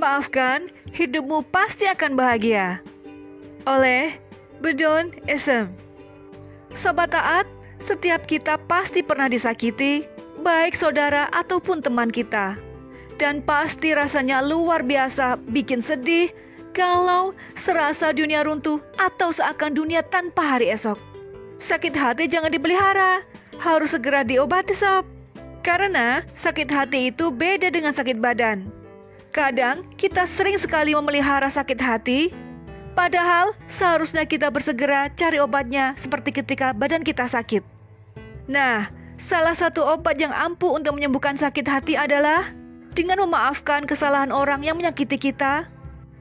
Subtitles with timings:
[0.00, 2.80] Maafkan, hidupmu pasti akan bahagia.
[3.68, 4.16] Oleh
[4.64, 5.68] Bedon Esem.
[6.72, 7.44] Sobat taat,
[7.84, 10.08] setiap kita pasti pernah disakiti,
[10.40, 12.56] baik saudara ataupun teman kita.
[13.20, 16.32] Dan pasti rasanya luar biasa bikin sedih
[16.72, 20.96] kalau serasa dunia runtuh atau seakan dunia tanpa hari esok.
[21.60, 23.20] Sakit hati jangan dipelihara,
[23.60, 25.04] harus segera diobati sob.
[25.60, 28.79] Karena sakit hati itu beda dengan sakit badan.
[29.30, 32.34] Kadang kita sering sekali memelihara sakit hati,
[32.98, 37.62] padahal seharusnya kita bersegera cari obatnya seperti ketika badan kita sakit.
[38.50, 38.90] Nah,
[39.22, 42.50] salah satu obat yang ampuh untuk menyembuhkan sakit hati adalah
[42.90, 45.70] dengan memaafkan kesalahan orang yang menyakiti kita.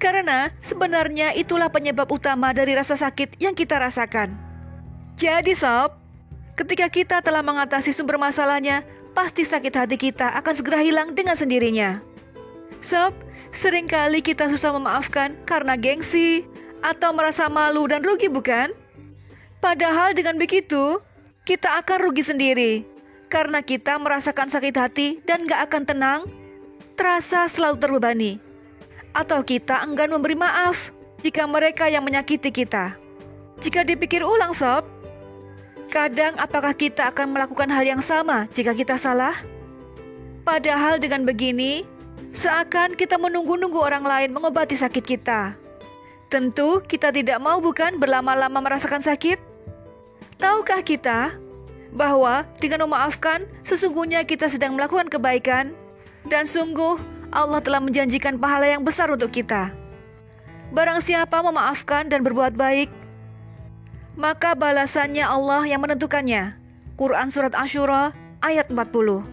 [0.00, 4.32] Karena sebenarnya itulah penyebab utama dari rasa sakit yang kita rasakan.
[5.16, 5.92] Jadi sob,
[6.56, 8.80] ketika kita telah mengatasi sumber masalahnya,
[9.12, 12.00] pasti sakit hati kita akan segera hilang dengan sendirinya.
[12.80, 13.12] Sob,
[13.52, 16.44] sering kali kita susah memaafkan karena gengsi
[16.80, 18.72] atau merasa malu dan rugi bukan?
[19.60, 21.00] Padahal dengan begitu,
[21.44, 22.72] kita akan rugi sendiri
[23.28, 26.20] karena kita merasakan sakit hati dan gak akan tenang,
[26.96, 28.32] terasa selalu terbebani.
[29.12, 30.88] Atau kita enggan memberi maaf
[31.20, 32.96] jika mereka yang menyakiti kita.
[33.60, 34.88] Jika dipikir ulang sob,
[35.90, 39.34] Kadang apakah kita akan melakukan hal yang sama jika kita salah?
[40.46, 41.82] Padahal dengan begini,
[42.30, 45.54] seakan kita menunggu-nunggu orang lain mengobati sakit kita.
[46.30, 49.38] Tentu kita tidak mau bukan berlama-lama merasakan sakit?
[50.38, 51.34] Tahukah kita
[51.90, 55.74] bahwa dengan memaafkan sesungguhnya kita sedang melakukan kebaikan
[56.30, 57.02] dan sungguh
[57.34, 59.74] Allah telah menjanjikan pahala yang besar untuk kita.
[60.70, 62.90] Barang siapa memaafkan dan berbuat baik,
[64.14, 66.54] maka balasannya Allah yang menentukannya.
[66.94, 68.12] Quran Surat Ashura
[68.44, 69.24] ayat 40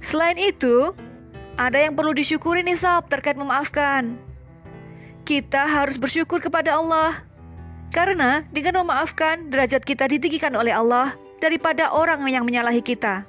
[0.00, 0.96] Selain itu,
[1.60, 4.16] ada yang perlu disyukuri nih sob terkait memaafkan.
[5.28, 7.20] Kita harus bersyukur kepada Allah.
[7.92, 11.12] Karena dengan memaafkan, derajat kita ditinggikan oleh Allah
[11.44, 13.28] daripada orang yang menyalahi kita.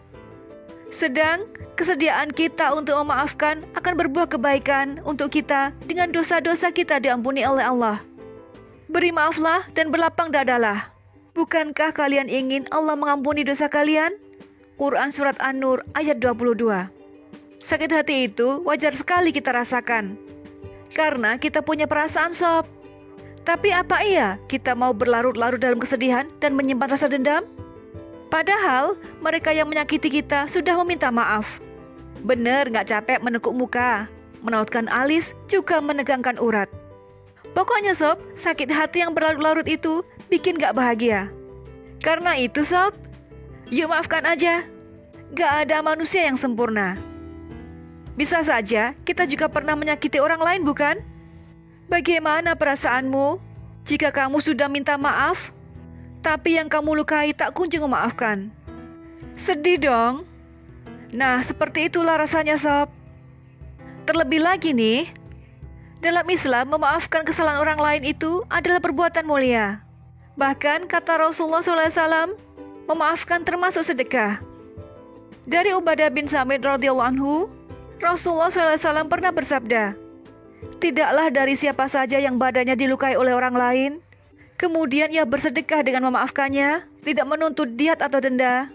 [0.87, 1.43] Sedang
[1.75, 7.99] kesediaan kita untuk memaafkan akan berbuah kebaikan untuk kita dengan dosa-dosa kita diampuni oleh Allah.
[8.87, 10.87] Beri maaflah dan berlapang dadalah.
[11.35, 14.15] Bukankah kalian ingin Allah mengampuni dosa kalian?
[14.79, 17.00] Quran Surat An-Nur ayat 22
[17.61, 20.17] Sakit hati itu wajar sekali kita rasakan.
[20.91, 22.65] Karena kita punya perasaan sob.
[23.45, 27.45] Tapi apa iya kita mau berlarut-larut dalam kesedihan dan menyimpan rasa dendam?
[28.33, 31.61] Padahal mereka yang menyakiti kita sudah meminta maaf.
[32.25, 34.09] Bener nggak capek menekuk muka,
[34.41, 36.69] menautkan alis, juga menegangkan urat.
[37.53, 40.01] Pokoknya sob, sakit hati yang berlarut-larut itu
[40.31, 41.27] bikin gak bahagia.
[41.99, 42.95] Karena itu sob,
[43.67, 44.63] yuk maafkan aja.
[45.35, 47.10] Gak ada manusia yang sempurna.
[48.21, 51.01] Bisa saja kita juga pernah menyakiti orang lain bukan?
[51.89, 53.41] Bagaimana perasaanmu
[53.81, 55.49] jika kamu sudah minta maaf,
[56.21, 58.53] tapi yang kamu lukai tak kunjung memaafkan?
[59.33, 60.21] Sedih dong.
[61.09, 62.93] Nah, seperti itulah rasanya sob.
[64.05, 65.09] Terlebih lagi nih,
[65.97, 69.81] dalam Islam, memaafkan kesalahan orang lain itu adalah perbuatan mulia.
[70.37, 72.37] Bahkan kata Rasulullah SAW,
[72.85, 74.37] memaafkan termasuk sedekah.
[75.49, 77.49] Dari Ubadah bin Samit radhiyallahu anhu,
[78.01, 79.93] Rasulullah SAW pernah bersabda,
[80.81, 83.91] Tidaklah dari siapa saja yang badannya dilukai oleh orang lain,
[84.57, 88.69] kemudian ia bersedekah dengan memaafkannya, tidak menuntut diat atau denda,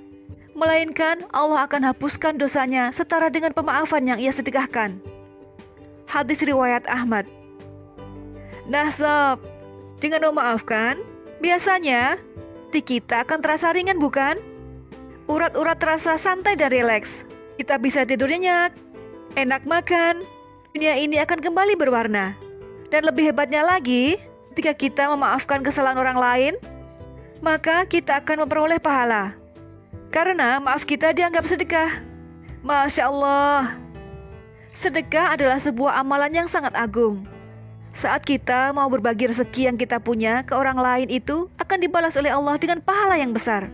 [0.54, 4.98] melainkan Allah akan hapuskan dosanya setara dengan pemaafan yang ia sedekahkan.
[6.06, 7.26] Hadis riwayat Ahmad.
[8.70, 9.42] Nah sob,
[9.98, 11.02] dengan memaafkan,
[11.42, 12.18] biasanya
[12.70, 14.38] di kita akan terasa ringan bukan?
[15.26, 17.26] Urat-urat terasa santai dan rileks.
[17.58, 18.74] Kita bisa tidur nyenyak,
[19.36, 20.24] enak makan,
[20.72, 22.32] dunia ini akan kembali berwarna.
[22.88, 24.16] Dan lebih hebatnya lagi,
[24.52, 26.54] ketika kita memaafkan kesalahan orang lain,
[27.44, 29.36] maka kita akan memperoleh pahala.
[30.08, 32.00] Karena maaf kita dianggap sedekah.
[32.64, 33.76] Masya Allah,
[34.76, 37.24] Sedekah adalah sebuah amalan yang sangat agung.
[37.96, 42.28] Saat kita mau berbagi rezeki yang kita punya ke orang lain itu akan dibalas oleh
[42.28, 43.72] Allah dengan pahala yang besar.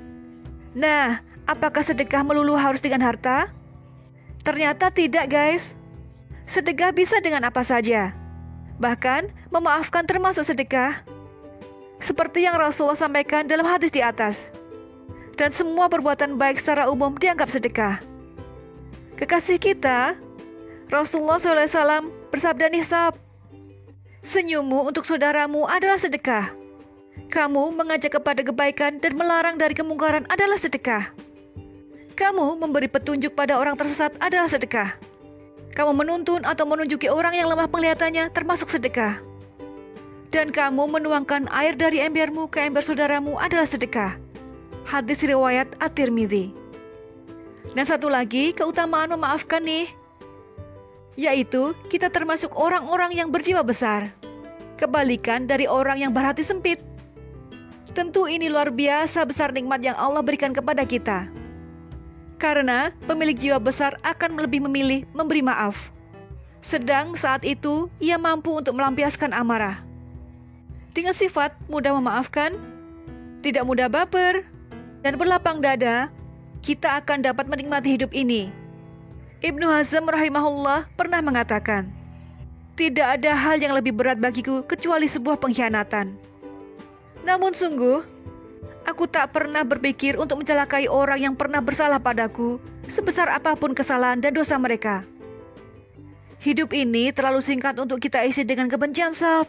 [0.78, 3.50] Nah, apakah sedekah melulu harus dengan harta?
[4.42, 5.74] Ternyata tidak, guys.
[6.46, 8.10] Sedekah bisa dengan apa saja.
[8.82, 11.06] Bahkan, memaafkan termasuk sedekah.
[12.02, 14.50] Seperti yang Rasulullah sampaikan dalam hadis di atas.
[15.38, 18.02] Dan semua perbuatan baik secara umum dianggap sedekah.
[19.14, 20.18] Kekasih kita,
[20.90, 23.14] Rasulullah SAW bersabda nisab,
[24.22, 26.54] Senyummu untuk saudaramu adalah sedekah.
[27.26, 31.10] Kamu mengajak kepada kebaikan dan melarang dari kemungkaran adalah sedekah.
[32.12, 35.00] Kamu memberi petunjuk pada orang tersesat adalah sedekah.
[35.72, 39.16] Kamu menuntun atau menunjuki orang yang lemah penglihatannya termasuk sedekah.
[40.28, 44.20] Dan kamu menuangkan air dari embermu ke ember saudaramu adalah sedekah.
[44.84, 46.52] Hadis riwayat At-Tirmidzi.
[47.72, 49.88] Dan satu lagi keutamaan memaafkan nih,
[51.16, 54.12] yaitu kita termasuk orang-orang yang berjiwa besar.
[54.76, 56.76] Kebalikan dari orang yang berhati sempit.
[57.96, 61.41] Tentu ini luar biasa besar nikmat yang Allah berikan kepada kita.
[62.42, 65.94] Karena pemilik jiwa besar akan lebih memilih memberi maaf.
[66.58, 69.78] Sedang saat itu ia mampu untuk melampiaskan amarah.
[70.90, 72.58] Dengan sifat mudah memaafkan,
[73.46, 74.42] tidak mudah baper,
[75.06, 76.10] dan berlapang dada,
[76.66, 78.50] kita akan dapat menikmati hidup ini.
[79.42, 81.90] Ibnu Hazm rahimahullah pernah mengatakan,
[82.74, 86.14] tidak ada hal yang lebih berat bagiku kecuali sebuah pengkhianatan.
[87.22, 88.02] Namun sungguh,
[88.86, 94.18] aku tak pernah berpikir untuk mencelakai orang yang pernah bersalah padaku, sebesar apa pun kesalahan
[94.18, 95.06] dan dosa mereka.
[96.42, 99.46] Hidup ini terlalu singkat untuk kita isi dengan kebencian sob.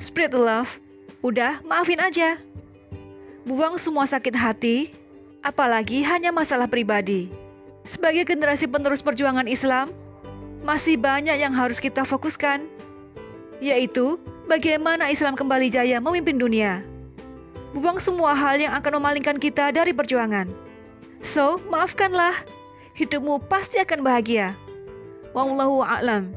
[0.00, 0.80] Spread love,
[1.20, 2.40] udah maafin aja.
[3.44, 4.92] Buang semua sakit hati,
[5.44, 7.28] apalagi hanya masalah pribadi.
[7.84, 9.92] Sebagai generasi penerus perjuangan Islam,
[10.64, 12.64] masih banyak yang harus kita fokuskan,
[13.60, 16.84] yaitu bagaimana Islam kembali jaya memimpin dunia.
[17.76, 20.48] Buang semua hal yang akan memalingkan kita dari perjuangan.
[21.20, 22.32] So, maafkanlah.
[22.96, 24.56] Hidupmu pasti akan bahagia.
[25.36, 26.32] Wallahu a'lam.